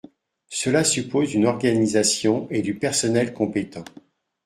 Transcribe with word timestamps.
Cela 0.49 0.83
suppose 0.83 1.35
une 1.35 1.45
organisation 1.45 2.47
et 2.49 2.63
du 2.63 2.73
personnel 2.73 3.33
compétent. 3.35 3.85